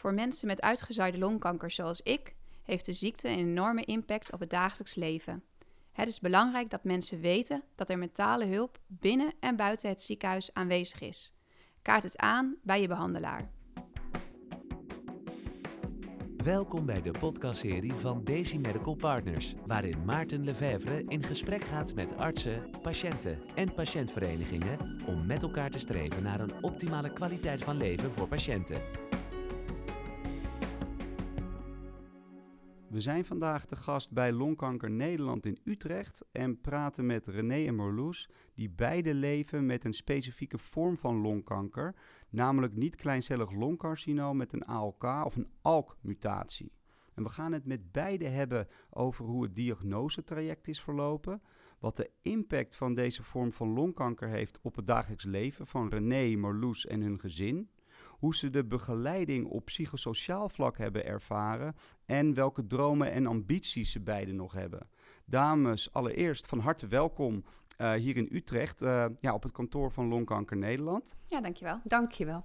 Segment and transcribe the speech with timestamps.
[0.00, 4.50] Voor mensen met uitgezaaide longkanker zoals ik heeft de ziekte een enorme impact op het
[4.50, 5.42] dagelijks leven.
[5.92, 10.54] Het is belangrijk dat mensen weten dat er mentale hulp binnen en buiten het ziekenhuis
[10.54, 11.32] aanwezig is.
[11.82, 13.50] Kaart het aan bij je behandelaar.
[16.36, 22.16] Welkom bij de podcastserie van Daisy Medical Partners, waarin Maarten Lefevre in gesprek gaat met
[22.16, 28.12] artsen, patiënten en patiëntverenigingen om met elkaar te streven naar een optimale kwaliteit van leven
[28.12, 29.09] voor patiënten.
[32.90, 37.74] We zijn vandaag te gast bij Longkanker Nederland in Utrecht en praten met René en
[37.74, 41.94] Marloes, die beide leven met een specifieke vorm van longkanker,
[42.30, 46.72] namelijk niet-kleincellig longcarcinoom met een ALK of een ALK-mutatie.
[47.14, 51.42] En we gaan het met beide hebben over hoe het diagnosetraject is verlopen,
[51.78, 56.36] wat de impact van deze vorm van longkanker heeft op het dagelijks leven van René,
[56.36, 57.70] Marloes en hun gezin
[58.20, 61.74] hoe ze de begeleiding op psychosociaal vlak hebben ervaren
[62.06, 64.88] en welke dromen en ambities ze beiden nog hebben.
[65.24, 67.44] Dames, allereerst van harte welkom
[67.78, 71.16] uh, hier in Utrecht, uh, ja, op het kantoor van Longkanker Nederland.
[71.28, 71.80] Ja, dankjewel.
[71.84, 72.44] Dankjewel.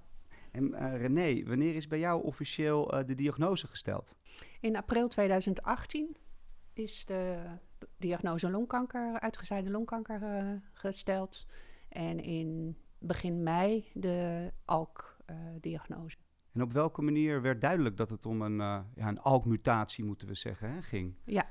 [0.52, 4.16] En uh, René, wanneer is bij jou officieel de diagnose gesteld?
[4.60, 6.16] In april 2018
[6.72, 7.42] is de
[7.96, 11.46] diagnose longkanker, uitgezaaide longkanker gesteld.
[11.88, 15.15] En in begin mei de ALK
[15.60, 16.16] diagnose.
[16.56, 20.28] En op welke manier werd duidelijk dat het om een, uh, ja, een ALK-mutatie, moeten
[20.28, 21.14] we zeggen, hè, ging?
[21.24, 21.48] Ja,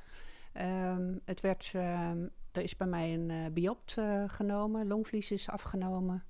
[0.93, 6.23] um, het werd, um, er is bij mij een uh, biopt genomen, longvlies is afgenomen.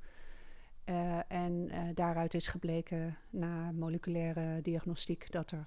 [1.27, 5.65] en daaruit is gebleken na moleculaire diagnostiek dat er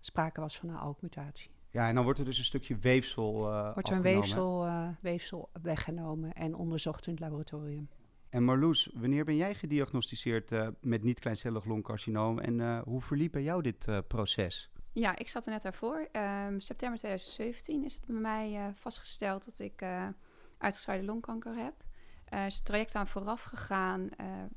[0.00, 1.50] sprake was van een ALK-mutatie.
[1.70, 3.32] Ja, en dan wordt er dus een stukje weefsel
[3.74, 4.68] Wordt er een weefsel,
[5.00, 7.88] weefsel weggenomen en onderzocht in het laboratorium.
[8.32, 13.42] En Marloes, wanneer ben jij gediagnosticeerd uh, met niet-kleincellig longcarcinoom en uh, hoe verliep bij
[13.42, 14.70] jou dit uh, proces?
[14.92, 15.98] Ja, ik zat er net daarvoor.
[15.98, 19.84] Um, september 2017 is het bij mij vastgesteld dat ik
[20.58, 21.74] uitgezaaide longkanker heb.
[22.24, 24.08] Er is het traject aan vooraf gegaan,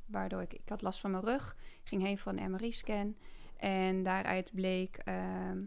[0.06, 3.16] waardoor ik, ik had last van mijn rug, ging heen voor een MRI-scan.
[3.58, 5.64] En daaruit bleek ehm,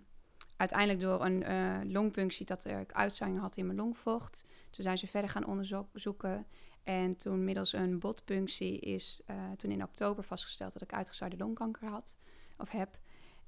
[0.57, 4.45] uiteindelijk door een longpunctie dat ik uitzaaiing had in mijn longvocht.
[4.71, 6.47] Toen zijn ze verder gaan onderzoeken
[6.83, 11.89] en toen middels een botpunctie is uh, toen in oktober vastgesteld dat ik uitgezaaide longkanker
[11.89, 12.17] had
[12.57, 12.99] of heb.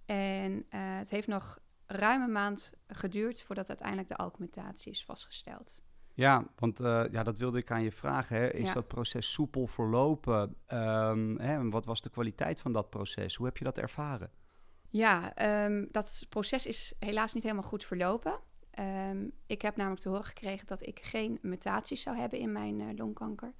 [0.05, 0.61] En uh,
[0.99, 5.83] het heeft nog ruim een maand geduurd voordat uiteindelijk de alkmutatie is vastgesteld.
[6.15, 8.37] Ja, want uh, ja, dat wilde ik aan je vragen.
[8.37, 8.53] Hè.
[8.53, 8.75] Is ja.
[8.75, 10.57] dat proces soepel verlopen?
[10.69, 13.35] Um, hè, wat was de kwaliteit van dat proces?
[13.35, 14.31] Hoe heb je dat ervaren?
[14.89, 15.33] Ja,
[15.65, 18.41] um, dat proces is helaas niet helemaal goed verlopen.
[18.81, 22.81] Um, ik heb namelijk te horen gekregen dat ik geen mutaties zou hebben in mijn
[22.81, 23.53] uh, longkanker.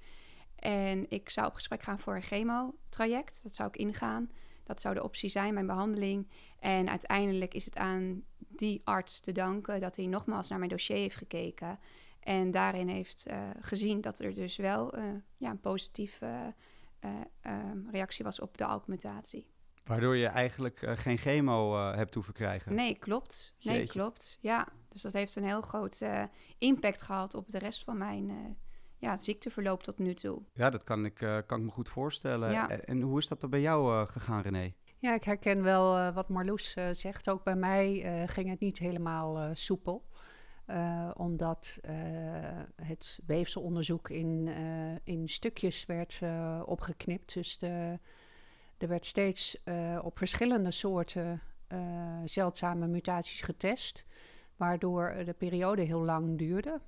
[0.55, 3.43] En ik zou op gesprek gaan voor een chemotraject.
[3.43, 4.31] Dat zou ik ingaan.
[4.63, 6.27] Dat zou de optie zijn, mijn behandeling.
[6.59, 10.97] En uiteindelijk is het aan die arts te danken dat hij nogmaals naar mijn dossier
[10.97, 11.79] heeft gekeken.
[12.19, 15.03] En daarin heeft uh, gezien dat er dus wel uh,
[15.37, 16.53] ja, een positieve
[17.41, 19.49] ehm, reactie was op de ALK-mutatie.
[19.83, 22.75] Waardoor je eigenlijk geen chemo hebt hoeven krijgen.
[22.75, 23.55] Nee, klopt.
[23.61, 23.91] Nee, Jeetje.
[23.91, 24.37] klopt.
[24.41, 26.23] Ja, dus dat heeft een heel groot uh,
[26.57, 28.57] impact gehad op de rest van mijn
[28.97, 30.41] ja, ziekteverloop tot nu toe.
[30.53, 31.15] Ja, dat kan ik,
[31.45, 32.51] kan ik me goed voorstellen.
[32.51, 32.69] Ja.
[32.69, 34.73] En hoe is dat er bij jou gegaan, René?
[34.97, 37.29] Ja, ik herken wel wat Marloes zegt.
[37.29, 40.05] Ook bij mij ging het niet helemaal soepel.
[41.13, 41.79] omdat
[42.75, 44.47] het weefselonderzoek in,
[45.03, 46.19] in stukjes werd
[46.65, 47.33] opgeknipt.
[47.33, 47.99] Dus de
[48.81, 54.05] er werd steeds uh, op verschillende soorten uh, zeldzame mutaties getest,
[54.55, 56.81] waardoor de periode heel lang duurde.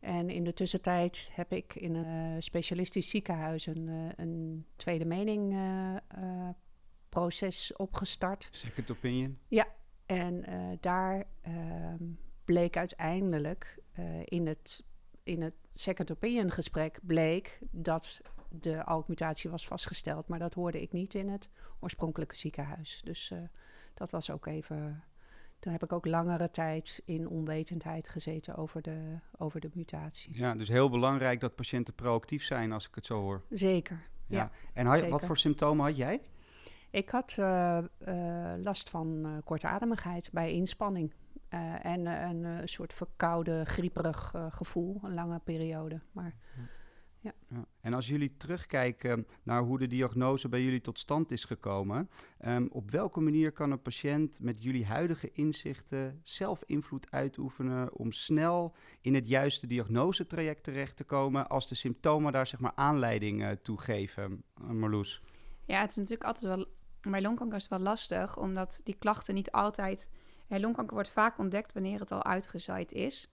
[0.00, 6.48] En in de tussentijd heb ik in een specialistisch ziekenhuis een, een tweede mening uh,
[7.08, 8.48] proces opgestart.
[8.50, 9.38] Second opinion?
[9.48, 9.66] Ja,
[10.06, 10.44] en
[10.80, 12.04] daar ehm,
[12.44, 13.78] bleek uiteindelijk
[14.24, 14.82] in het
[15.22, 20.28] in het second opinion gesprek bleek dat de ALK-mutatie was vastgesteld.
[20.28, 21.48] Maar dat hoorde ik niet in het
[21.80, 23.00] oorspronkelijke ziekenhuis.
[23.04, 23.32] Dus
[23.94, 25.02] dat was ook even.
[25.58, 30.36] Toen heb ik ook langere tijd in onwetendheid gezeten over de, over de mutatie.
[30.38, 33.42] Ja, dus heel belangrijk dat patiënten proactief zijn, als ik het zo hoor.
[33.50, 34.00] Zeker.
[34.26, 34.36] Ja.
[34.36, 35.10] ja en had, zeker.
[35.10, 36.20] wat voor symptomen had jij?
[36.90, 37.78] Ik had uh,
[38.08, 41.14] uh, last van kortademigheid bij inspanning.
[41.82, 46.00] en een soort verkoude, grieperig gevoel, een lange periode.
[46.12, 46.34] Maar.
[46.56, 46.62] Ja.
[47.20, 47.32] Ja.
[47.48, 47.64] ja.
[47.80, 52.10] En als jullie terugkijken naar hoe de diagnose bij jullie tot stand is gekomen,
[52.46, 58.12] um, op welke manier kan een patiënt met jullie huidige inzichten zelf invloed uitoefenen om
[58.12, 63.42] snel in het juiste diagnosetraject terecht te komen als de symptomen daar zeg maar aanleiding
[63.42, 65.22] uh, toe geven, uh, Marloes?
[65.64, 66.66] Ja, het is natuurlijk altijd wel
[67.00, 70.08] bij longkanker is het wel lastig, omdat die klachten niet altijd...
[70.46, 73.30] Ja, longkanker wordt vaak ontdekt wanneer het al uitgezaaid is.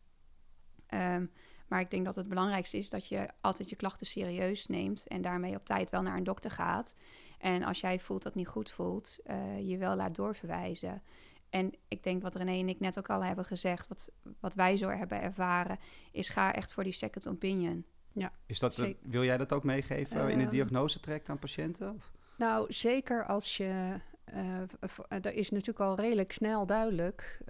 [0.87, 1.25] Ehm,
[1.67, 5.07] maar ik denk dat het belangrijkste is dat je altijd je klachten serieus neemt...
[5.07, 6.95] en daarmee op tijd wel naar een dokter gaat.
[7.37, 11.01] En als jij voelt dat het niet goed voelt, uh, je wel laat doorverwijzen.
[11.49, 14.77] En ik denk wat René en ik net ook al hebben gezegd, wat, wat wij
[14.77, 15.79] zo hebben ervaren,
[16.11, 17.85] is ga echt voor die second opinion.
[18.13, 21.93] Ja, is dat, wil jij dat ook meegeven uh, in het diagnosetraject aan patiënten?
[21.93, 22.11] Of?
[22.37, 23.99] Nou, zeker als je.
[24.35, 24.61] Uh,
[25.07, 27.41] er is natuurlijk al redelijk snel duidelijk.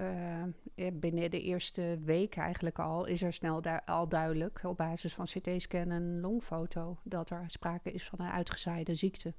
[0.94, 3.06] binnen de eerste week eigenlijk al.
[3.06, 4.60] Is er snel du al duidelijk.
[4.64, 6.98] op basis van CT-scan en longfoto.
[7.04, 9.34] dat er sprake is van een uitgezaaide ziekte.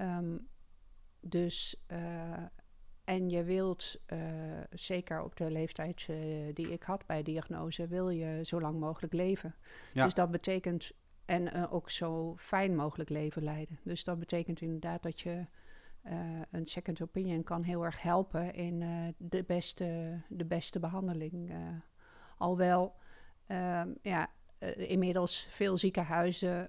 [0.00, 0.48] Um,
[1.20, 1.76] dus
[3.08, 4.18] en je wilt, uh,
[4.70, 6.16] zeker op de leeftijd uh,
[6.52, 9.54] die ik had bij diagnose, wil je zo lang mogelijk leven.
[9.94, 10.04] Ja.
[10.04, 10.92] Dus dat betekent,
[11.24, 13.78] en ook zo fijn mogelijk leven leiden.
[13.82, 15.46] Dus dat betekent inderdaad dat je
[16.50, 18.78] een second opinion kan heel erg helpen in
[19.18, 21.52] de, beste, de beste behandeling.
[22.38, 22.94] alhoewel,
[23.46, 24.30] ehm, ja,
[24.76, 26.68] inmiddels veel ziekenhuizen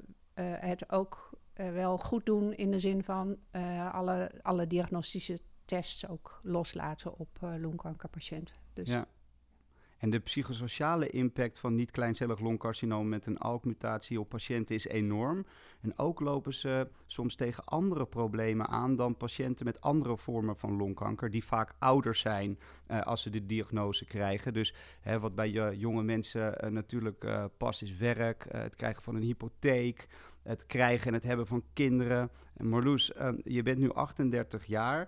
[0.59, 3.38] het ook wel goed doen in de zin van
[3.91, 5.39] alle, alle diagnostische
[5.69, 8.56] tests ook loslaten op uh, longkankerpatiënten.
[8.74, 9.07] Dus ja.
[10.00, 15.46] En de psychosociale impact van niet-kleincellig longcarcinoom met een ALK-mutatie op patiënten is enorm.
[15.81, 20.78] En ook lopen ze soms tegen andere problemen aan dan patiënten met andere vormen van
[20.78, 22.60] longkanker, die vaak ouder zijn
[22.92, 24.54] uh, als ze de diagnose krijgen.
[24.54, 27.25] Dus hè, wat bij uh, jonge mensen uh, natuurlijk
[27.57, 30.07] past is werk, het krijgen van een hypotheek,
[30.44, 32.31] het krijgen en het hebben van kinderen.
[32.53, 33.12] En Marloes,
[33.44, 35.07] je bent nu 38 jaar.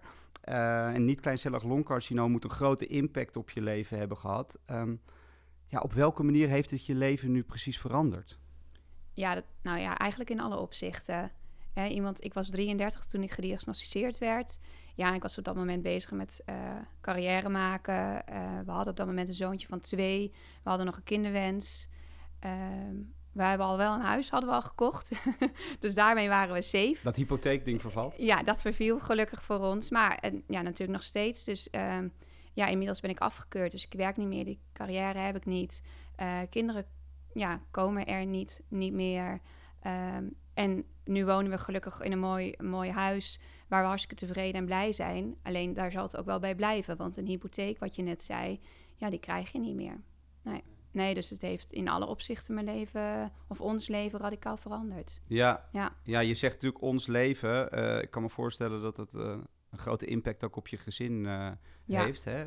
[0.49, 4.59] Uh, en niet-kleincellig longcarcinoom moet een grote impact op je leven hebben gehad.
[4.71, 5.01] Um,
[5.67, 8.39] ja, op welke manier heeft het je leven nu precies veranderd?
[9.13, 11.31] Ja, dat, nou ja, eigenlijk in alle opzichten.
[11.89, 14.59] Iemand, ik was 33 toen ik gediagnosticeerd werd.
[14.95, 16.55] Ja, ik was op dat moment bezig met uh,
[17.01, 18.23] carrière maken.
[18.29, 20.31] Uh, we hadden op dat moment een zoontje van twee.
[20.63, 21.89] We hadden nog een kinderwens.
[22.39, 22.95] Ehm,
[23.31, 25.11] we hebben al wel een huis, hadden we al gekocht.
[25.79, 26.97] dus daarmee waren we safe.
[27.03, 28.15] Dat hypotheekding vervalt?
[28.17, 29.89] Ja, dat verviel gelukkig voor ons.
[29.89, 31.43] Maar en, ja, natuurlijk nog steeds.
[31.43, 32.13] Dus um,
[32.53, 33.71] ja, inmiddels ben ik afgekeurd.
[33.71, 34.45] Dus ik werk niet meer.
[34.45, 35.81] Die carrière heb ik niet.
[36.21, 36.85] Uh, kinderen
[37.33, 39.41] ja, komen er niet, niet meer.
[40.17, 44.59] Um, en nu wonen we gelukkig in een mooi, mooi huis waar we hartstikke tevreden
[44.59, 45.35] en blij zijn.
[45.43, 46.97] Alleen daar zal het ook wel bij blijven.
[46.97, 48.59] Want een hypotheek, wat je net zei,
[48.95, 50.01] ja, die krijg je niet meer.
[50.41, 50.63] Nee.
[50.91, 55.21] Nee, dus het heeft in alle opzichten mijn leven of ons leven radicaal veranderd.
[55.27, 55.95] Ja, ja.
[56.03, 57.79] ja je zegt natuurlijk ons leven.
[57.79, 59.21] Uh, ik kan me voorstellen dat het uh,
[59.69, 61.51] een grote impact ook op je gezin uh,
[61.85, 62.03] ja.
[62.03, 62.25] heeft.
[62.25, 62.45] Hè?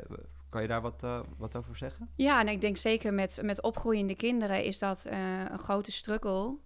[0.49, 1.05] Kan je daar wat,
[1.37, 2.09] wat over zeggen?
[2.15, 5.05] Ja, en ik denk zeker met, met opgroeiende kinderen is dat
[5.49, 6.57] een grote struggle.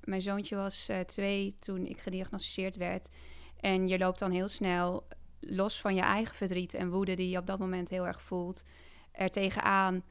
[0.00, 3.08] mijn zoontje was twee toen ik gediagnosticeerd werd.
[3.60, 5.06] En je loopt dan heel snel
[5.40, 8.64] los van je eigen verdriet en woede die je op dat moment heel erg voelt,
[9.12, 10.02] er tegenaan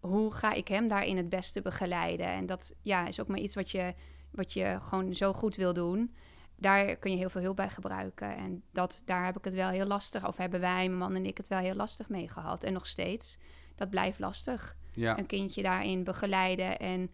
[0.00, 2.26] hoe ga ik hem daarin het beste begeleiden?
[2.26, 3.94] En dat ja, is ook maar iets wat je,
[4.30, 6.14] wat je gewoon zo goed wil doen.
[6.56, 8.36] Daar kun je heel veel hulp bij gebruiken.
[8.36, 11.26] En dat, daar heb ik het wel heel lastig, of hebben wij, mijn man en
[11.26, 12.64] ik, het wel heel lastig mee gehad.
[12.64, 13.38] En nog steeds,
[13.74, 14.76] dat blijft lastig.
[14.92, 15.18] Ja.
[15.18, 16.78] Een kindje daarin begeleiden.
[16.78, 17.10] En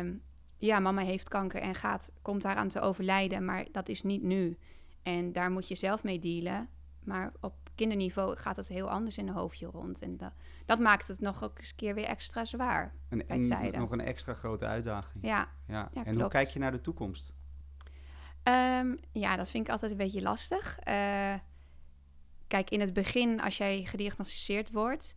[0.00, 0.22] um,
[0.56, 4.58] ja, mama heeft kanker en gaat, komt daaraan te overlijden, maar dat is niet nu.
[5.02, 6.68] En daar moet je zelf mee dealen.
[7.04, 10.02] Maar op kinderniveau gaat het heel anders in een hoofdje rond.
[10.02, 10.32] En dat,
[10.66, 12.94] dat maakt het nog ook eens een keer weer extra zwaar.
[13.08, 15.26] En, en nog een extra grote uitdaging.
[15.26, 15.48] Ja.
[15.66, 15.90] ja.
[16.04, 17.32] en hoe kijk je naar de toekomst?
[18.44, 20.78] Um, ja, dat vind ik altijd een beetje lastig.
[20.78, 21.34] Uh,
[22.46, 25.14] kijk, in het begin, als jij gediagnosticeerd wordt,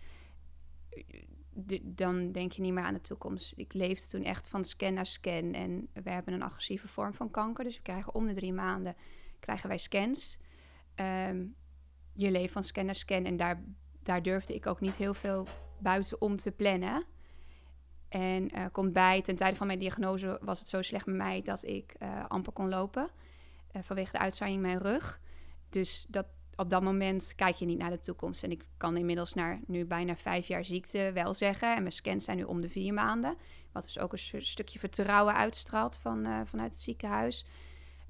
[1.82, 3.54] dan denk je niet meer aan de toekomst.
[3.58, 5.54] Ik leefde toen echt van scan naar scan.
[5.54, 7.64] En we hebben een agressieve vorm van kanker.
[7.64, 8.96] Dus we krijgen om de drie maanden
[9.40, 10.40] krijgen wij scans.
[10.96, 11.56] Um,
[12.14, 13.26] je leeft van scan naar scan.
[13.26, 13.64] En daar,
[14.04, 15.48] daar durfde ik ook niet heel veel
[15.80, 17.06] buitenom te plannen.
[18.10, 21.42] En uh, komt bij, ten tijde van mijn diagnose was het zo slecht met mij
[21.42, 23.10] dat ik uh, amper kon lopen.
[23.72, 25.20] Uh, vanwege de uitzaaiing in mijn rug.
[25.70, 26.26] Dus dat,
[26.56, 28.44] op dat moment kijk je niet naar de toekomst.
[28.44, 31.76] En ik kan inmiddels na nu bijna vijf jaar ziekte wel zeggen.
[31.76, 33.36] En mijn scans zijn nu om de vier maanden.
[33.72, 37.46] Wat dus ook een stukje vertrouwen uitstraalt van, vanuit het ziekenhuis.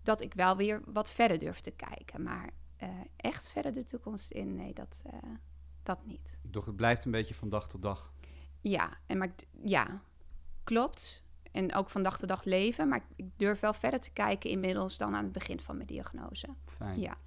[0.03, 2.24] Dat ik wel weer wat verder durf te kijken.
[2.24, 2.50] Maar
[2.83, 4.55] uh, echt verder de toekomst in.
[4.55, 5.13] Nee, dat, uh,
[5.83, 6.38] dat niet.
[6.41, 8.13] Doch het blijft een beetje van dag tot dag.
[8.61, 9.31] Ja, en maar,
[9.63, 10.01] ja,
[10.63, 11.23] klopt.
[11.51, 12.88] En ook van dag tot dag leven.
[12.88, 16.47] Maar ik durf wel verder te kijken inmiddels dan aan het begin van mijn diagnose.
[16.65, 17.00] Fijn.
[17.00, 17.17] Ja.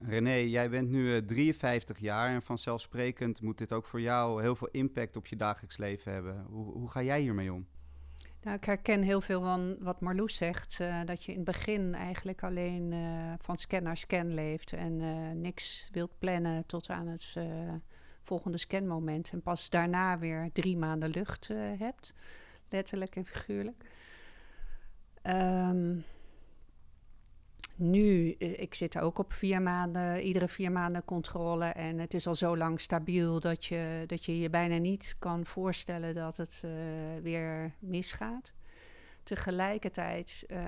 [0.00, 4.42] René, jij bent nu uh, eh, 53 jaar en vanzelfsprekend moet dit ook voor jou
[4.42, 6.44] heel veel impact op je dagelijks leven hebben.
[6.48, 7.66] Hoe, hoe ga jij hiermee om?
[8.46, 10.80] Nou, ik herken heel veel van wat Marloes zegt.
[10.80, 14.72] eh, dat je in het begin eigenlijk alleen eh, van scan naar scan leeft.
[14.72, 17.36] En eh, niks wilt plannen tot aan het
[18.22, 19.30] volgende scanmoment.
[19.32, 21.48] En pas daarna weer drie maanden lucht
[21.78, 22.14] hebt.
[22.68, 23.84] Letterlijk en figuurlijk.
[25.22, 25.96] Ehm,
[27.76, 31.64] nu, eh, ik zit ook op vier maanden, iedere vier maanden controle.
[31.64, 35.46] En het is al zo lang stabiel dat je dat je, je bijna niet kan
[35.46, 36.70] voorstellen dat het eh,
[37.22, 38.52] weer misgaat.
[39.22, 40.64] Tegelijkertijd eh,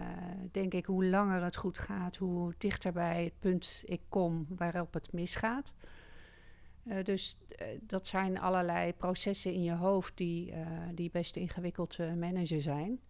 [0.52, 4.94] denk ik, hoe langer het goed gaat, hoe dichter bij het punt ik kom waarop
[4.94, 5.74] het misgaat.
[7.02, 7.38] Dus
[7.80, 10.54] dat zijn allerlei processen in je hoofd die,
[10.94, 13.00] die best ingewikkeld te managen zijn.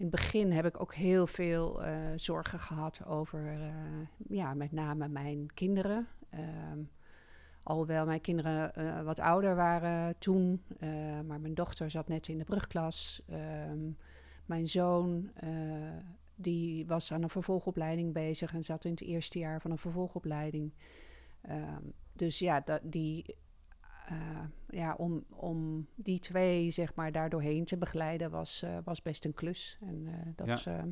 [0.00, 3.72] In het begin heb ik ook heel veel eh, zorgen gehad over, eh,
[4.28, 6.08] ja, met name mijn kinderen.
[6.30, 6.78] Ehm,
[7.62, 10.62] alhoewel mijn kinderen eh, wat ouder waren toen,
[11.26, 13.22] maar mijn dochter zat net in de brugklas.
[13.26, 13.90] Ehm,
[14.46, 15.30] mijn zoon,
[16.34, 20.72] die was aan een vervolgopleiding bezig en zat in het eerste jaar van een vervolgopleiding.
[21.40, 23.36] Ehm, dus ja, dat, die,
[24.10, 29.02] eh, ja om, om die twee zeg maar daar doorheen te begeleiden was, eh, was
[29.02, 29.78] best een klus.
[29.80, 30.82] En, eh, dat, eh,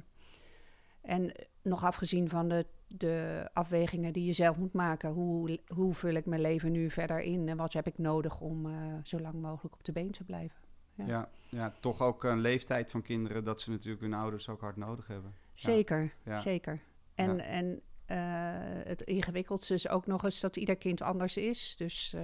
[1.01, 1.33] en
[1.63, 5.11] nog afgezien van de, de afwegingen die je zelf moet maken.
[5.11, 8.69] Hoe, hoe vul ik mijn leven nu verder in en wat heb ik nodig om
[9.03, 10.57] zo lang mogelijk op de been te blijven?
[10.95, 11.07] Ja.
[11.07, 11.29] Ja.
[11.51, 15.07] Ja, toch ook een leeftijd van kinderen dat ze natuurlijk hun ouders ook hard nodig
[15.07, 15.35] hebben.
[15.53, 16.37] Zeker, Ja.
[16.37, 16.81] zeker.
[17.15, 17.43] En, Ja.
[17.43, 17.81] en
[18.15, 21.77] het ingewikkeldste is ook nog eens dat ieder kind anders is.
[21.77, 22.23] Dus eh,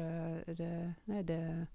[0.54, 1.66] de, nee, de,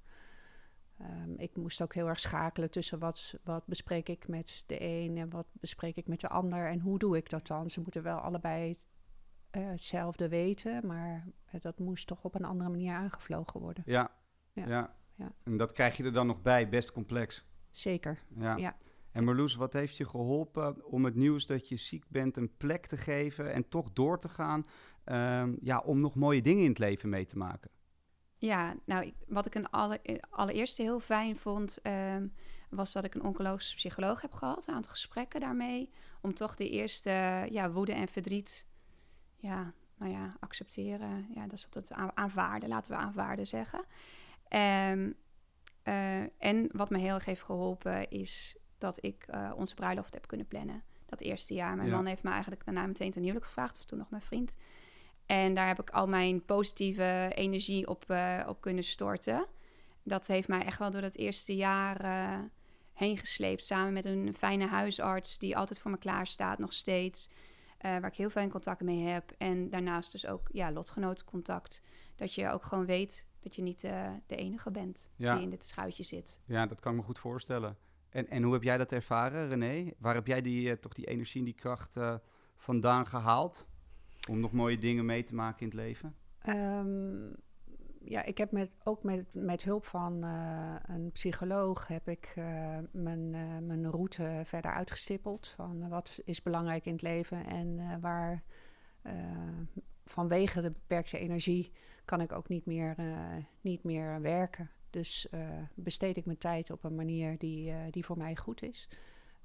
[0.98, 5.18] ehm, ik moest ook heel erg schakelen tussen wat, wat bespreek ik met de een
[5.18, 6.68] en wat bespreek ik met de ander.
[6.68, 7.70] En hoe doe ik dat dan?
[7.70, 8.76] Ze moeten wel allebei
[9.50, 11.28] eh, hetzelfde weten, maar
[11.60, 13.84] dat moest toch op een andere manier aangevlogen worden.
[13.86, 14.12] Ja.
[14.54, 14.68] Ja.
[14.68, 14.98] Ja.
[15.16, 15.32] Ja.
[15.44, 17.46] En dat krijg je er dan nog bij, best complex.
[17.72, 18.20] Zeker.
[18.36, 18.56] Ja.
[18.56, 18.78] Ja.
[19.12, 22.86] En Marloes, wat heeft je geholpen om het nieuws dat je ziek bent een plek
[22.86, 24.68] te geven en toch door te gaan,
[25.04, 27.72] ehm, ja, om nog mooie dingen in het leven mee te maken?
[28.38, 32.28] Ja, nou, wat ik een alle, allereerste heel fijn vond, ehm,
[32.70, 35.90] was dat ik een oncologisch psycholoog heb gehad, een aantal gesprekken daarmee,
[36.22, 37.10] om toch de eerste
[37.52, 38.68] ja, woede en verdriet,
[39.36, 41.28] ja, nou ja, accepteren.
[41.34, 43.86] Ja, dat is altijd aan- aanvaarden, laten we aanvaarden zeggen.
[44.48, 45.12] Ehm,
[45.84, 50.28] eh, en wat me heel erg heeft geholpen, is dat ik eh, onze bruiloft heb
[50.28, 50.84] kunnen plannen.
[51.06, 51.76] Dat eerste jaar.
[51.76, 51.96] Mijn Ja.
[51.96, 54.56] man heeft me eigenlijk daarna meteen ten huwelijk gevraagd, of toen nog mijn vriend.
[55.26, 59.46] En daar heb ik al mijn positieve energie op, eh, op kunnen storten.
[60.04, 62.40] Dat heeft mij echt wel door dat eerste jaar eh,
[62.94, 63.64] heen gesleept.
[63.64, 67.30] Samen met een fijne huisarts die altijd voor me klaar staat, nog steeds.
[67.82, 69.32] waar ik heel veel in contact mee heb.
[69.38, 71.82] En daarnaast dus ook ja, lotgenotencontact.
[72.16, 75.34] Dat je ook gewoon weet dat je niet de enige bent Ja.
[75.34, 76.40] die in dit schuitje zit.
[76.46, 77.78] Ja, dat kan ik me goed voorstellen.
[78.10, 79.92] En, en hoe heb jij dat ervaren, René?
[79.98, 82.16] Waar heb jij die, eh, toch die energie en die kracht eh,
[82.58, 83.68] vandaan gehaald?
[84.30, 86.16] Om nog mooie dingen mee te maken in het leven?
[86.40, 87.30] Ehm,
[88.00, 92.34] ja, ik heb met, ook met, met hulp van eh, een psycholoog heb ik
[92.92, 93.30] mijn,
[93.66, 95.48] mijn route verder uitgestippeld.
[95.48, 98.44] Van wat is belangrijk in het leven en waar
[100.06, 101.72] vanwege de beperkte energie
[102.06, 102.96] kan ik ook niet meer,
[103.62, 104.70] niet meer werken.
[104.90, 105.40] Dus eh,
[105.74, 108.90] besteed ik mijn tijd op een manier die, eh, die voor mij goed is.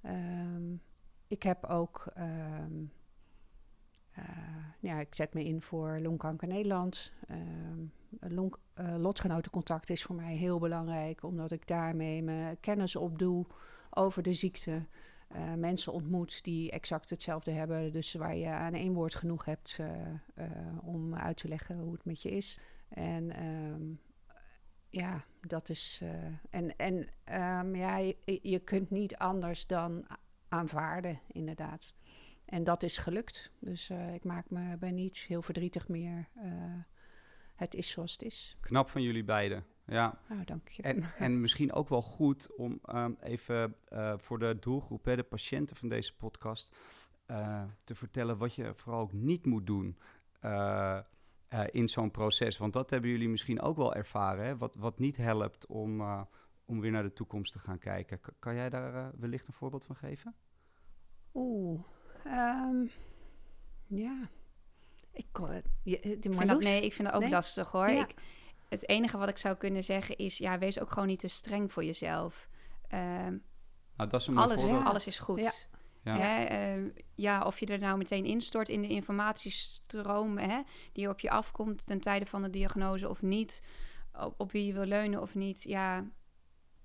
[0.01, 0.75] Ehm,
[1.27, 2.85] ik heb ook ehm,
[4.11, 4.25] eh,
[4.81, 7.13] ja, ik zet me in voor Longkanker Nederland.
[7.27, 7.85] Ehm,
[8.21, 8.55] long,
[8.97, 13.47] lotgenotencontact is voor mij heel belangrijk, omdat ik daarmee mijn kennis opdoe
[13.91, 14.87] over de ziekte.
[15.57, 19.79] Mensen ontmoet die exact hetzelfde hebben, dus waar je aan één woord genoeg hebt
[20.83, 22.59] om uit te leggen hoe het met je is.
[22.89, 23.33] En
[24.95, 26.01] ja, dat is.
[26.03, 30.07] eh, en en ehm, ja, je, je kunt niet anders dan
[30.49, 31.95] aanvaarden, inderdaad.
[32.45, 33.51] En dat is gelukt.
[33.59, 36.29] Dus eh, ik maak me ben niet heel verdrietig meer.
[36.35, 36.53] Eh,
[37.55, 38.57] het is zoals het is.
[38.61, 39.65] Knap van jullie beiden.
[39.87, 40.19] Ja.
[40.29, 40.83] Nou, dank je.
[40.83, 43.77] En, en misschien ook wel goed om ehm, even
[44.17, 46.77] voor de doelgroep, hè, de patiënten van deze podcast,
[47.85, 49.99] te vertellen wat je vooral ook niet moet doen
[51.55, 52.57] eh, in zo'n proces.
[52.59, 54.57] Want dat hebben jullie misschien ook wel ervaren, hè?
[54.57, 56.23] Wat, wat niet helpt om, eh,
[56.65, 58.21] om weer naar de toekomst te gaan kijken.
[58.21, 60.35] K- kan jij daar eh, wellicht een voorbeeld van geven?
[61.35, 61.81] Oeh.
[62.25, 62.87] ehm,
[63.87, 64.29] ja.
[65.13, 65.67] Ik kon het.
[65.85, 66.65] Vind dat, Marloes?
[66.65, 67.31] nee, ik vind dat ook Nee?
[67.31, 67.89] lastig hoor.
[67.89, 68.03] Ja.
[68.09, 68.15] Ik,
[68.69, 71.73] het enige wat ik zou kunnen zeggen is, ja, wees ook gewoon niet te streng
[71.73, 72.49] voor jezelf.
[72.89, 73.39] Ehm,
[73.97, 75.39] Nou, dat is een alles, alles is goed.
[75.41, 75.51] Ja.
[76.05, 76.17] Ja.
[76.17, 80.61] Hè, ehm, ja, of je er nou meteen instort in de informatiestroom hè,
[80.93, 83.63] die op je afkomt ten tijde van de diagnose of niet,
[84.21, 85.63] op, op wie je wil leunen of niet.
[85.63, 86.11] Ja,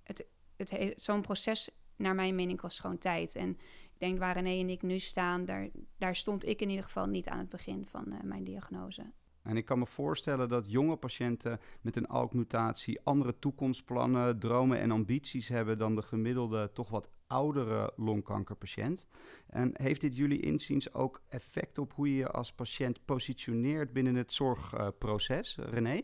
[0.04, 3.36] het, het he- zo'n proces naar mijn mening kost gewoon tijd.
[3.36, 3.50] En
[3.94, 7.06] ik denk waar René en ik nu staan, daar, daar stond ik in ieder geval
[7.06, 9.12] niet aan het begin van eh, mijn diagnose.
[9.42, 14.92] En ik kan me voorstellen dat jonge patiënten met een ALK-mutatie andere toekomstplannen, dromen en
[14.92, 19.06] ambities hebben dan de gemiddelde, toch wat oudere longkankerpatiënt.
[19.48, 24.16] En heeft dit jullie inziens ook effect op hoe je je als patiënt positioneert binnen
[24.16, 26.02] het zorgproces, René?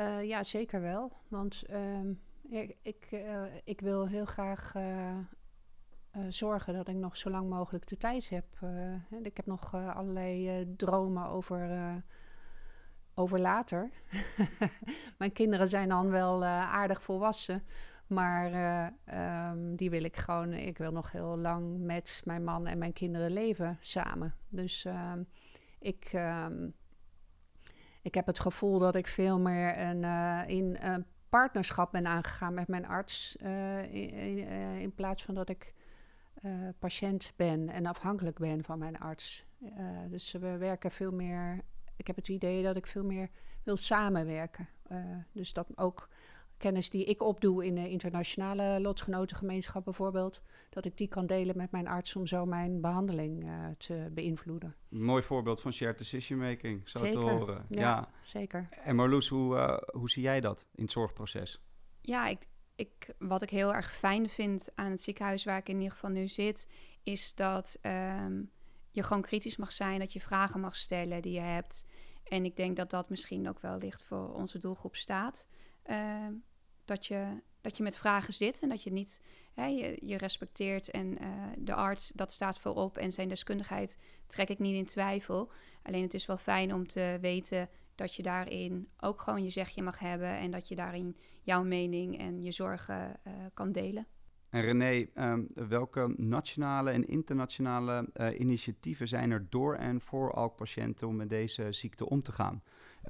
[0.00, 1.12] Uh, ja, zeker wel.
[1.28, 2.12] Want ehm,
[2.82, 4.72] ik, uh, ik, wil heel graag
[6.28, 8.46] zorgen dat ik nog zo lang mogelijk de tijd heb.
[9.22, 12.02] ik heb nog allerlei dromen over
[13.14, 13.90] over later.
[15.18, 17.62] Mijn kinderen zijn dan wel aardig volwassen.
[18.06, 20.52] Maar uh, um, die wil ik gewoon.
[20.52, 24.34] Ik wil nog heel lang met mijn man en mijn kinderen leven samen.
[24.48, 25.26] Dus um,
[25.78, 26.74] ik, um,
[28.02, 32.54] ik heb het gevoel dat ik veel meer een, uh, in een partnerschap ben aangegaan
[32.54, 33.36] met mijn arts.
[33.42, 34.38] Uh, in,
[34.78, 35.74] in, plaats van dat ik
[36.78, 39.44] patiënt ben en afhankelijk ben van mijn arts.
[40.08, 41.64] dus we werken veel meer
[42.02, 43.28] ik heb het idee dat ik veel meer
[43.62, 44.68] wil samenwerken.
[45.32, 46.08] Dus dat ook
[46.62, 51.70] kennis die ik opdoe in de internationale lotsgenotengemeenschap bijvoorbeeld, dat ik die kan delen met
[51.70, 54.74] mijn arts om zo mijn behandeling uh, te beïnvloeden.
[54.88, 57.20] mooi voorbeeld van shared decision making, zo zeker.
[57.20, 57.66] te horen.
[57.68, 58.08] Ja, ja.
[58.20, 58.68] zeker.
[58.84, 61.60] En Marloes, hoe, uh, hoe zie jij dat in het zorgproces?
[62.00, 65.76] Ja, ik, ik, wat ik heel erg fijn vind aan het ziekenhuis waar ik in
[65.76, 66.68] ieder geval nu zit,
[67.02, 68.50] is dat um,
[68.90, 71.84] je gewoon kritisch mag zijn, dat je vragen mag stellen die je hebt.
[72.24, 75.48] En ik denk dat dat misschien ook wel ligt voor onze doelgroep staat.
[75.86, 76.26] Uh,
[76.84, 79.20] dat, je, dat je met vragen zit en dat je niet
[79.52, 80.90] hè, je, je respecteert.
[80.90, 82.96] En uh, de arts, dat staat voorop.
[82.96, 85.52] En zijn deskundigheid trek ik niet in twijfel.
[85.82, 89.82] Alleen het is wel fijn om te weten dat je daarin ook gewoon je zegje
[89.82, 90.38] mag hebben.
[90.38, 94.06] En dat je daarin jouw mening en je zorgen uh, kan delen.
[94.50, 101.08] En René, um, welke nationale en internationale uh, initiatieven zijn er door en voor ALK-patiënten
[101.08, 102.62] om met deze ziekte om te gaan?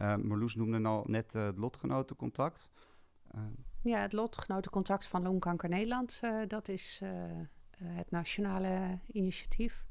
[0.02, 2.71] Uh, Marloes noemde al net het lotgenotencontact.
[3.82, 7.00] Ja, het lotgenotencontact van Longkanker Nederland, dat is
[7.76, 9.84] het nationale initiatief.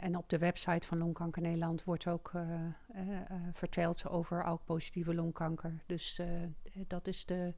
[0.00, 2.32] en op de website van Longkanker Nederland wordt ook
[3.52, 5.82] verteld over ALK-positieve longkanker.
[5.86, 6.20] Dus
[6.86, 7.54] dat is de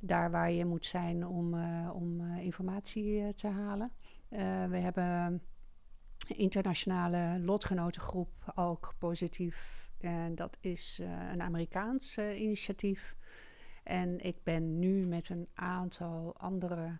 [0.00, 1.54] daar waar je moet zijn om,
[1.90, 3.92] om informatie te halen.
[4.68, 5.42] we hebben
[6.26, 9.88] internationale lotgenotengroep ALK Positief.
[9.98, 11.00] En dat is
[11.30, 13.16] een Amerikaans initiatief.
[13.88, 16.98] En ik ben nu met een aantal andere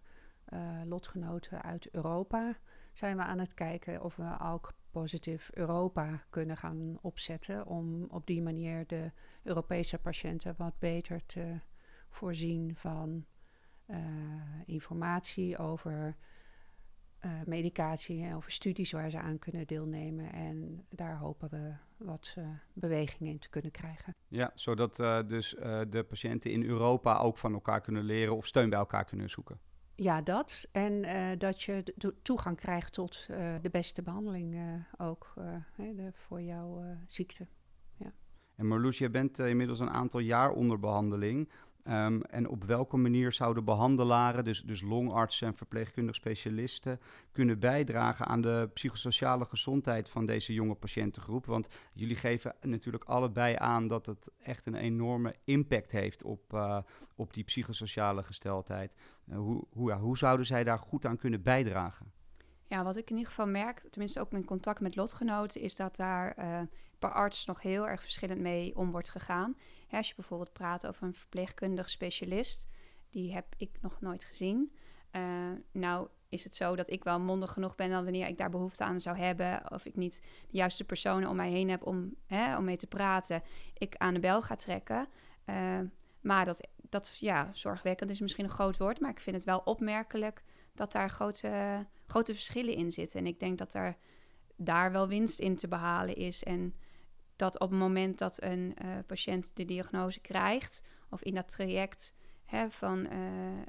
[0.85, 2.57] lotgenoten uit Europa...
[2.92, 7.66] zijn we aan het kijken of we ALK Positief Europa kunnen gaan opzetten...
[7.66, 9.11] om op die manier de
[9.42, 11.61] Europese patiënten wat beter te
[12.09, 13.24] voorzien van
[13.87, 13.96] uh,
[14.66, 16.16] informatie over
[17.24, 20.33] uh, medicatie over studies waar ze aan kunnen deelnemen.
[20.33, 24.14] En daar hopen we wat uh, beweging in te kunnen krijgen.
[24.28, 25.50] Ja, zodat dus
[25.88, 29.61] de patiënten in Europa ook van elkaar kunnen leren of steun bij elkaar kunnen zoeken.
[29.94, 30.68] Ja, dat.
[30.72, 31.02] En
[31.38, 33.26] dat je toegang krijgt tot
[33.62, 34.61] de beste behandeling
[34.96, 35.35] ook
[35.76, 37.46] de, voor jouw ziekte.
[37.96, 38.12] Ja.
[38.54, 41.50] En Marloes, je bent inmiddels een aantal jaar onder behandeling.
[41.90, 47.01] Um, en op welke manier zouden behandelaren, dus, dus longartsen en verpleegkundig specialisten,
[47.33, 51.46] kunnen bijdragen aan de psychosociale gezondheid van deze jonge patiëntengroep?
[51.46, 56.79] Want jullie geven natuurlijk allebei aan dat het echt een enorme impact heeft op, uh,
[57.14, 58.92] op die psychosociale gesteldheid.
[59.29, 62.12] Uh, hoe, hoe, hoe zouden zij daar goed aan kunnen bijdragen?
[62.66, 65.96] Ja, wat ik in ieder geval merk, tenminste ook in contact met lotgenoten, is dat
[65.96, 66.61] daar uh,
[66.98, 69.56] per arts nog heel erg verschillend mee om wordt gegaan.
[69.90, 72.66] als je bijvoorbeeld praat over een verpleegkundig specialist,
[73.11, 74.72] die heb ik nog nooit gezien.
[75.12, 75.22] Uh,
[75.72, 78.84] nou is het zo dat ik wel mondig genoeg ben dan wanneer ik daar behoefte
[78.84, 82.56] aan zou hebben, of ik niet de juiste personen om mij heen heb om, hè,
[82.56, 83.42] om mee te praten,
[83.74, 85.08] ik aan de bel ga trekken.
[85.46, 85.80] Uh,
[86.20, 89.58] maar dat, dat ja, zorgwekkend is misschien een groot woord, maar ik vind het wel
[89.58, 90.42] opmerkelijk
[90.74, 93.18] dat daar grote, grote verschillen in zitten.
[93.18, 93.96] En ik denk dat er
[94.56, 96.44] daar wel winst in te behalen is.
[96.44, 96.74] En
[97.38, 102.14] dat op het moment dat een uh, patiënt de diagnose krijgt, of in dat traject
[102.44, 103.07] hè, van.
[103.12, 103.62] Uh,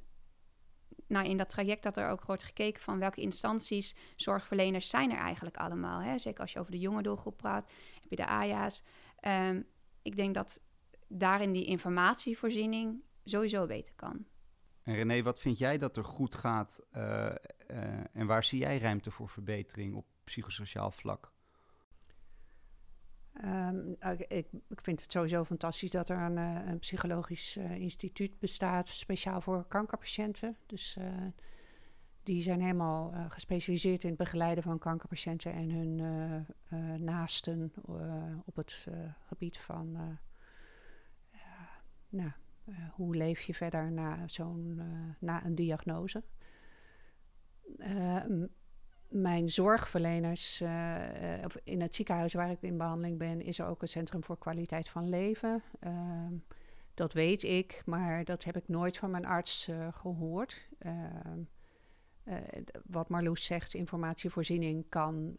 [1.07, 5.17] nou, in dat traject dat er ook wordt gekeken van welke instanties, zorgverleners zijn er
[5.17, 6.01] eigenlijk allemaal.
[6.01, 6.17] Hè?
[6.17, 8.83] Zeker als je over de jonge doelgroep praat, heb je de AJA's.
[9.21, 9.65] Um,
[10.01, 10.61] ik denk dat
[11.07, 14.25] daarin die informatievoorziening sowieso beter kan.
[14.83, 17.31] En René, wat vind jij dat er goed gaat uh,
[18.13, 21.31] en waar zie jij ruimte voor verbetering op psychosociaal vlak?
[23.43, 24.25] Ehm, ik,
[24.67, 29.41] ik, vind het sowieso fantastisch dat er een, eh, een psychologisch eh, instituut bestaat, speciaal
[29.41, 30.57] voor kankerpatiënten.
[30.65, 31.05] Dus eh,
[32.23, 35.95] die zijn helemaal gespecialiseerd in het begeleiden van kankerpatiënten en hun
[37.03, 37.73] naasten
[38.45, 38.87] op het
[39.27, 40.17] gebied van
[42.09, 42.31] nou,
[42.91, 44.81] hoe leef je verder na, zo'n,
[45.19, 46.23] na een diagnose.
[47.77, 48.49] Eh, m-
[49.21, 50.63] mijn zorgverleners,
[51.43, 54.37] of in het ziekenhuis waar ik in behandeling ben, is er ook een centrum voor
[54.37, 55.63] kwaliteit van leven.
[55.79, 56.33] Ehm,
[56.93, 60.69] dat weet ik, maar dat heb ik nooit van mijn arts eh, gehoord.
[60.79, 61.39] Ehm,
[62.23, 62.35] eh,
[62.85, 65.35] wat Marloes zegt, informatievoorziening kan,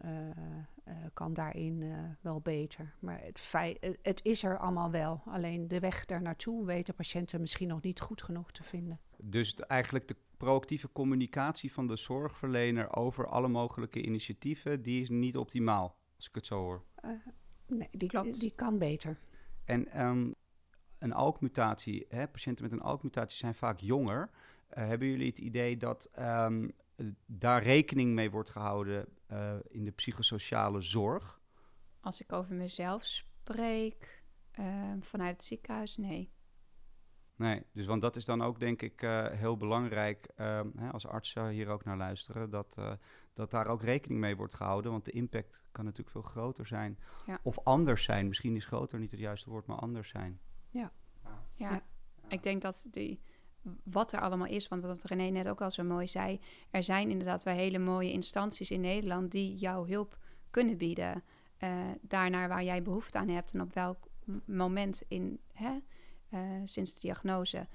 [1.15, 2.95] kan daarin wel beter.
[2.99, 5.23] Maar het, feit, het, is er allemaal wel.
[5.27, 9.01] Alleen de weg daar naartoe weten patiënten misschien nog niet goed genoeg te vinden.
[9.17, 15.37] Dus eigenlijk de proactieve communicatie van de zorgverlener over alle mogelijke initiatieven, die is niet
[15.37, 16.85] optimaal, als ik het zo hoor.
[16.95, 17.11] Eh,
[17.67, 18.41] nee, die, Klopt.
[18.41, 19.19] die kan beter.
[19.65, 20.33] En ehm,
[20.99, 24.31] een ALK-mutatie, hè, patiënten met een ALK-mutatie zijn vaak jonger.
[24.69, 29.85] Eh, hebben jullie het idee dat ehm, eh, daar rekening mee wordt gehouden eh, in
[29.85, 31.41] de psychosociale zorg?
[32.01, 36.33] Als ik over mezelf spreek, eh, vanuit het ziekenhuis, nee.
[37.41, 41.07] Nee, dus want dat is dan ook denk ik eh, heel belangrijk ehm, hè, als
[41.07, 42.93] artsen hier ook naar luisteren, dat, eh,
[43.35, 46.99] dat daar ook rekening mee wordt gehouden, want de impact kan natuurlijk veel groter zijn.
[47.27, 47.39] Ja.
[47.43, 50.41] Of anders zijn, misschien is groter niet het juiste woord, maar anders zijn.
[50.71, 50.93] Ja,
[51.55, 51.83] Ja.
[52.29, 53.21] ik denk dat die,
[53.85, 57.11] wat er allemaal is, want wat René net ook al zo mooi zei, er zijn
[57.11, 60.19] inderdaad wel hele mooie instanties in Nederland die jouw hulp
[60.51, 61.23] kunnen bieden.
[61.59, 63.99] eh daarnaar waar jij behoefte aan hebt en op welk
[64.47, 65.79] moment in, hè,
[66.31, 67.69] eh, sinds de diagnose.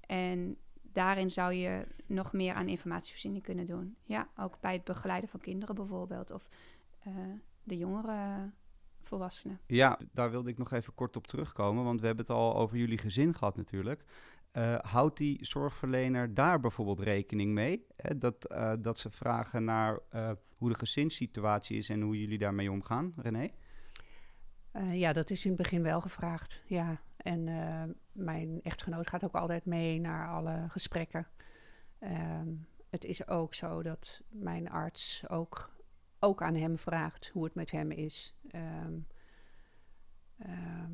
[0.00, 3.96] En daarin zou je nog meer aan informatievoorziening kunnen doen.
[4.04, 6.48] Ja, ook bij het begeleiden van kinderen bijvoorbeeld, of
[7.02, 7.12] eh,
[7.62, 8.50] de jongere
[9.02, 9.60] volwassenen.
[9.66, 12.76] Ja, daar wilde ik nog even kort op terugkomen, want we hebben het al over
[12.76, 14.04] jullie gezin gehad natuurlijk.
[14.56, 17.86] Eh, houdt die zorgverlener daar bijvoorbeeld rekening mee?
[17.96, 22.38] Hè, dat, eh, dat ze vragen naar eh, hoe de gezinssituatie is en hoe jullie
[22.38, 23.48] daarmee omgaan, René?
[24.70, 26.62] Eh, ja, dat is in het begin wel gevraagd.
[26.66, 27.00] Ja.
[27.26, 31.26] En eh, mijn echtgenoot gaat ook altijd mee naar alle gesprekken.
[31.98, 32.48] Ehm,
[32.90, 35.76] het is ook zo dat mijn arts ook,
[36.18, 38.34] ook aan hem vraagt hoe het met hem is.
[38.50, 38.98] Ehm,
[40.38, 40.92] ehm,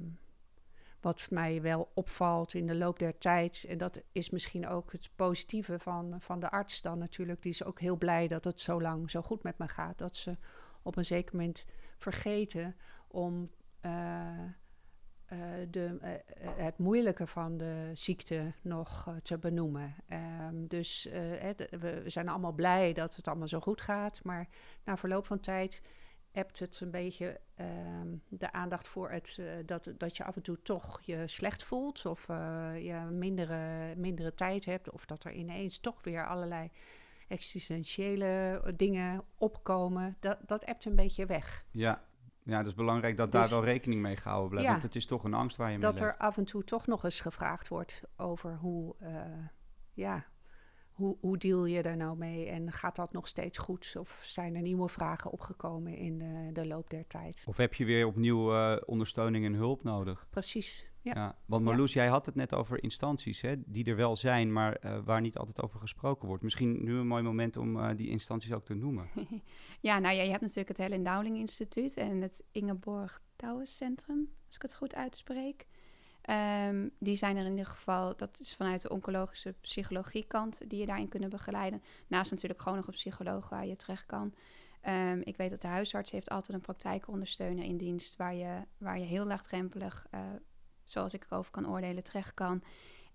[1.00, 5.10] wat mij wel opvalt in de loop der tijd, en dat is misschien ook het
[5.16, 8.80] positieve van, van de arts dan natuurlijk, die is ook heel blij dat het zo
[8.80, 9.98] lang zo goed met me gaat.
[9.98, 10.36] Dat ze
[10.82, 11.64] op een zeker moment
[11.98, 12.76] vergeten
[13.08, 14.44] om eh,
[15.32, 15.38] eh,
[15.70, 16.20] de, eh, eh,
[16.56, 19.94] het moeilijke van de ziekte nog te benoemen.
[20.08, 21.08] Ehm, dus
[21.80, 24.20] we zijn allemaal blij dat het allemaal zo goed gaat.
[24.24, 24.48] Maar
[24.84, 25.82] na verloop van tijd
[26.30, 30.62] hebt het een beetje ehm, de aandacht voor het, dat, dat je af en toe
[30.62, 32.06] toch je slecht voelt.
[32.06, 32.26] Of
[32.76, 34.90] je mindere, mindere tijd hebt.
[34.90, 36.70] Of dat er ineens toch weer allerlei
[37.28, 40.16] existentiële dingen opkomen.
[40.20, 41.64] Dat, dat ebt een beetje weg.
[41.70, 42.02] Ja,
[42.44, 44.66] ja dat is belangrijk dat Dus- daar wel rekening mee gehouden blijft.
[44.66, 44.72] Ja.
[44.72, 46.18] Want het is toch een angst waar je mee dat er leeft.
[46.18, 49.20] af en toe toch nog eens gevraagd wordt over hoe, eh,
[49.92, 50.24] ja,
[51.02, 53.94] hoe, hoe deal je daar nou mee en gaat dat nog steeds goed?
[53.98, 57.42] Of zijn er nieuwe vragen opgekomen in de, de loop der tijd?
[57.46, 60.26] Of heb je weer opnieuw eh, ondersteuning en hulp nodig?
[60.30, 61.14] Precies, ja.
[61.14, 61.38] Ja.
[61.46, 64.98] want Marloes, jij had het net over instanties hè, die er wel zijn, maar eh,
[65.04, 66.42] waar niet altijd over gesproken wordt.
[66.42, 69.08] Misschien nu een mooi moment om eh, die instanties ook te noemen.
[69.80, 74.28] Ja, nou ja, je hebt natuurlijk het Helen Dowling Instituut en het Ingeborg Douwes Centrum,
[74.46, 75.66] als ik het goed uitspreek.
[76.22, 80.80] Ehm, die zijn er in ieder geval, dat is vanuit de oncologische psychologie kant, die
[80.80, 81.82] je daarin kunnen begeleiden.
[82.06, 84.34] Naast natuurlijk gewoon nog een psycholoog waar je terecht kan.
[84.80, 88.98] Ehm, ik weet dat de huisarts heeft altijd een praktijkondersteuner in dienst, waar je, waar
[88.98, 90.20] je heel laagdrempelig, eh,
[90.84, 92.62] zoals ik erover kan oordelen, terecht kan.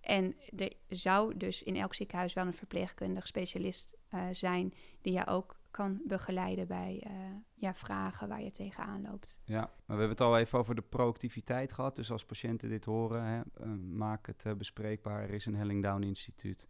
[0.02, 5.28] En er zou dus in elk ziekenhuis wel een verpleegkundig specialist eh, zijn die je
[5.28, 7.14] ook kan begeleiden bij eh,
[7.54, 9.40] ja, vragen waar je tegenaan loopt.
[9.44, 11.96] Ja, maar we hebben het al even over de proactiviteit gehad.
[11.96, 15.22] Dus als patiënten dit horen, hè, eh, maak het eh, bespreekbaar.
[15.22, 16.68] Er is een Helling Down Instituut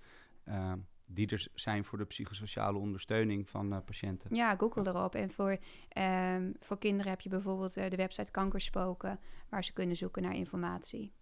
[1.07, 4.35] die er zijn voor de psychosociale ondersteuning van eh, patiënten.
[4.35, 5.15] Ja, google erop.
[5.15, 5.57] En voor,
[5.89, 11.13] ehm, voor kinderen heb je bijvoorbeeld de website Kankerspoken, waar ze kunnen zoeken naar informatie.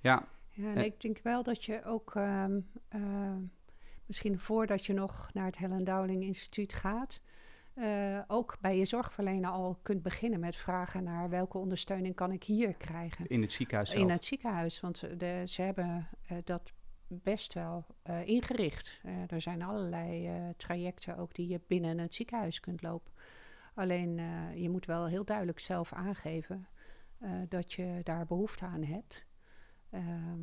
[0.00, 3.42] Ja, Ja, en ik denk wel dat je ook ehm, ehm,
[4.06, 7.20] misschien voordat je nog naar het Helen Dowling Instituut gaat,
[7.74, 12.44] eh, ook bij je zorgverlener al kunt beginnen met vragen naar welke ondersteuning kan ik
[12.44, 13.26] hier krijgen.
[13.26, 14.02] in het ziekenhuis zelf.
[14.02, 16.72] In het ziekenhuis, want ze- de, ze hebben eh, dat
[17.06, 19.00] best wel eh, ingericht.
[19.02, 23.12] Eh, er zijn allerlei eh, trajecten ook die je binnen het ziekenhuis kunt lopen.
[23.74, 26.66] Alleen eh, je moet wel heel duidelijk zelf aangeven
[27.18, 29.24] eh, dat je daar behoefte aan hebt.
[29.90, 30.40] Ehm,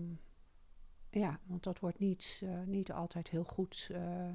[1.11, 4.29] ja, want dat wordt niet, eh, niet altijd heel goed eh,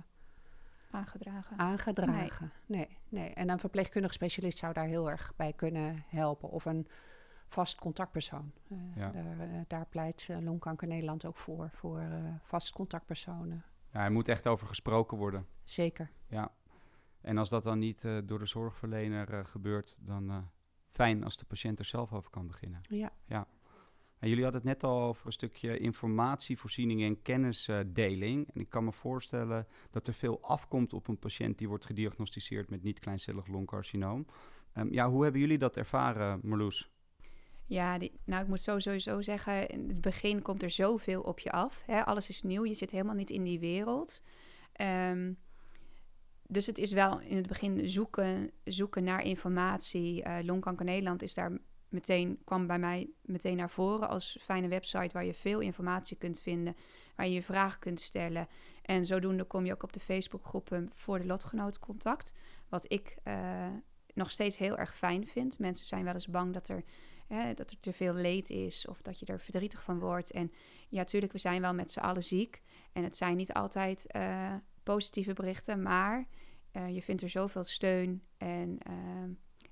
[0.90, 1.58] Aangedragen.
[1.58, 2.52] aangedragen.
[2.66, 2.98] Nee.
[3.08, 6.50] nee, En een verpleegkundig specialist zou daar heel erg bij kunnen helpen.
[6.50, 6.86] Of een
[7.48, 8.52] vast contactpersoon.
[8.68, 9.10] Eh, Ja.
[9.10, 13.64] daar, daar pleit Longkanker Nederland ook voor, voor eh, vast contactpersonen.
[13.92, 15.46] Ja, er moet echt over gesproken worden.
[15.64, 16.10] Zeker.
[16.28, 16.52] Ja.
[17.20, 20.38] En als dat dan niet eh, door de zorgverlener gebeurt, dan eh,
[20.90, 22.80] fijn als de patiënt er zelf over kan beginnen.
[23.26, 23.46] Ja.
[24.28, 28.48] Jullie hadden het net al over een stukje informatievoorziening en kennisdeling.
[28.54, 32.70] En ik kan me voorstellen dat er veel afkomt op een patiënt die wordt gediagnosticeerd
[32.70, 34.26] met niet-kleincellig longcarcinoom.
[34.72, 36.90] Ehm, ja, hoe hebben jullie dat ervaren, Marloes?
[37.66, 41.82] Ja, nou ik moet sowieso zeggen, in het begin komt er zoveel op je af.
[41.86, 42.04] Hè?
[42.04, 44.22] Alles is nieuw, je zit helemaal niet in die wereld.
[44.72, 45.32] Ehm,
[46.48, 50.22] dus het is wel in het begin zoeken, zoeken naar informatie.
[50.22, 51.58] Eh, Longkanker Nederland is daar
[51.88, 56.40] meteen, kwam bij mij meteen naar voren als fijne website waar je veel informatie kunt
[56.40, 56.76] vinden,
[57.16, 58.48] waar je je vragen kunt stellen.
[58.82, 62.32] En zodoende kom je ook op de Facebookgroepen voor de lotgenotencontact.
[62.68, 63.66] Wat ik eh,
[64.14, 65.58] nog steeds heel erg fijn vind.
[65.58, 66.84] Mensen zijn wel eens bang dat er
[67.54, 70.30] dat er te veel leed is of dat je er verdrietig van wordt.
[70.30, 70.52] En
[70.88, 72.62] ja, tuurlijk, we zijn wel met z'n allen ziek.
[72.92, 76.26] En het zijn niet altijd eh, positieve berichten, maar
[76.70, 78.94] eh, je vindt er zoveel steun en eh,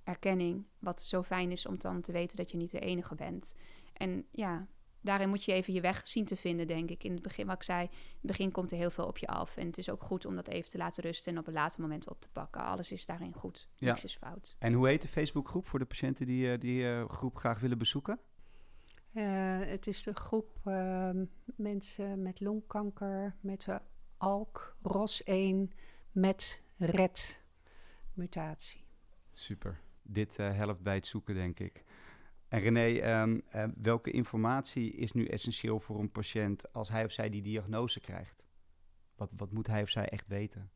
[0.04, 0.66] erkenning.
[0.78, 3.54] Wat zo fijn is om dan te weten dat je niet de enige bent.
[3.92, 4.66] En ja,
[5.00, 7.04] daarin moet je even je weg zien te vinden, denk ik.
[7.04, 9.26] In het begin, wat ik zei, in het begin komt er heel veel op je
[9.26, 9.56] af.
[9.56, 11.80] En het is ook goed om dat even te laten rusten en op een later
[11.80, 12.64] moment op te pakken.
[12.64, 13.68] Alles is daarin goed.
[13.74, 13.86] Ja.
[13.86, 14.56] Niks is fout.
[14.58, 17.78] En hoe heet de Facebookgroep voor de patiënten die eh, die eh, groep graag willen
[17.78, 18.20] bezoeken?
[19.12, 23.80] Eh, het is de groep ehm, mensen met longkanker, met de
[24.16, 25.56] ALK, ROS1,
[26.12, 28.84] met RED-mutatie.
[29.32, 29.80] Super.
[30.06, 31.84] Dit eh, helpt bij het zoeken, denk ik.
[32.48, 37.10] En René, ehm, eh, welke informatie is nu essentieel voor een patiënt als hij of
[37.12, 38.44] zij die diagnose krijgt?
[39.16, 40.70] Wat, wat moet hij of zij echt weten?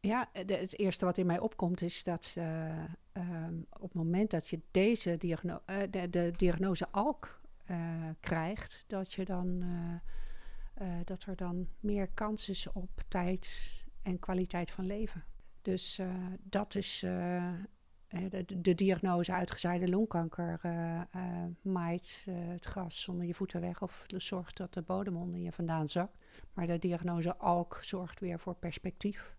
[0.00, 4.30] Ja, de- het eerste wat in mij opkomt is dat eh, ehm, op het moment
[4.30, 9.62] dat je deze diagno eh, de, diagnose ALK eh, krijgt, dat, je dan,
[10.74, 15.24] eh, eh, dat er dan meer kans is op tijd en kwaliteit van leven.
[15.62, 17.54] Dus eh, dat is eh, eh,
[18.28, 21.06] de, de diagnose uitgezaaide longkanker eh, eh,
[21.62, 25.52] maait eh, het gras onder je voeten weg of zorgt dat de bodem onder je
[25.52, 26.16] vandaan zakt.
[26.52, 29.34] Maar de diagnose ALK zorgt weer voor perspectief.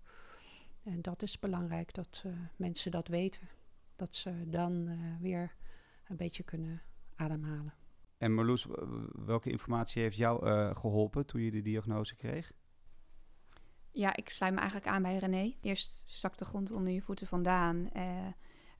[0.83, 3.47] En dat is belangrijk dat eh, mensen dat weten.
[3.95, 5.55] Dat ze dan eh, weer
[6.07, 6.81] een beetje kunnen
[7.15, 7.73] ademhalen.
[8.17, 8.67] En Marloes,
[9.25, 12.51] welke informatie heeft jou eh, geholpen toen je de diagnose kreeg?
[13.91, 15.55] Ja, ik sluit me eigenlijk aan bij René.
[15.61, 17.89] Eerst zakt de grond onder je voeten vandaan.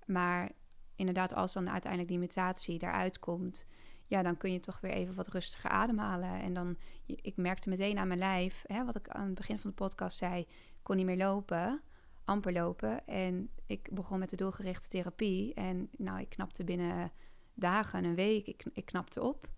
[0.06, 0.52] Maar
[0.96, 3.66] inderdaad, als dan uiteindelijk die mutatie eruit komt...
[4.06, 6.42] ja, dan kun je toch weer even wat rustiger ademhalen.
[6.42, 8.64] En dan, ik merkte meteen aan mijn lijf...
[8.68, 10.40] Hè, wat ik aan het begin van de podcast zei...
[10.42, 11.82] ik kon niet meer lopen,
[12.26, 13.08] amper lopen.
[13.08, 15.54] En ik begon met de doelgerichte therapie.
[15.54, 17.12] En nou, ik knapte binnen
[17.54, 19.52] dagen, een week, ik, ik knapte op.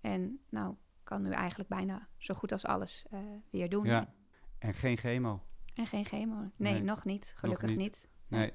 [0.00, 3.84] En nou, kan nu eigenlijk bijna zo goed als alles eh, weer doen.
[3.84, 4.12] Ja.
[4.58, 5.42] En geen chemo?
[5.74, 6.50] En geen chemo.
[6.56, 7.32] Nee, Nee, nog niet.
[7.36, 7.78] Gelukkig niet.
[7.78, 8.08] niet.
[8.26, 8.52] Nee.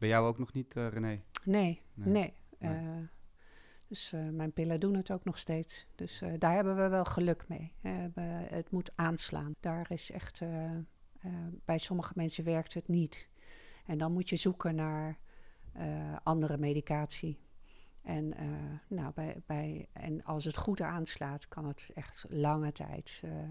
[0.00, 1.20] Bij jou ook nog niet, eh, René?
[1.44, 2.34] Nee, Nee.
[2.58, 2.96] Eh,
[3.86, 5.86] dus eh, mijn pillen doen het ook nog steeds.
[5.94, 7.72] Dus eh, daar hebben we wel geluk mee.
[8.48, 9.54] Het moet aanslaan.
[9.60, 10.40] Daar is echt...
[10.40, 10.80] eh, eh,
[11.64, 13.28] bij sommige mensen werkt het niet.
[13.86, 15.18] En dan moet je zoeken naar
[15.72, 17.38] eh, andere medicatie.
[18.02, 18.46] En, eh,
[18.88, 23.42] nou, bij, bij, en als het goed aanslaat, kan het echt lange tijd eh,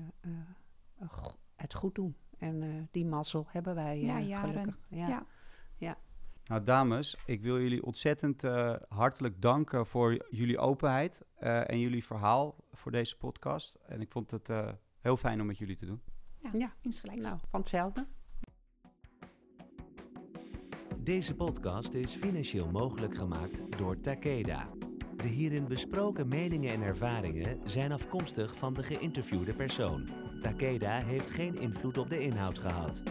[1.01, 2.15] eh, het goed doen.
[2.37, 4.79] En eh, die mazzel hebben wij Ja, gelukkig.
[4.87, 5.25] Ja.
[6.49, 12.05] Nou, dames, ik wil jullie ontzettend eh, hartelijk danken voor jullie openheid eh, en jullie
[12.05, 13.77] verhaal voor deze podcast.
[13.87, 16.01] En ik vond het eh, heel fijn om met jullie te doen.
[16.43, 16.73] Ja, Ja.
[16.81, 17.21] insgelijks.
[17.21, 18.07] Nou, van hetzelfde.
[20.97, 24.67] Deze podcast is financieel mogelijk gemaakt door Takeda.
[25.17, 30.09] De hierin besproken meningen en ervaringen zijn afkomstig van de geïnterviewde persoon.
[30.39, 33.03] Takeda heeft geen invloed op de inhoud gehad.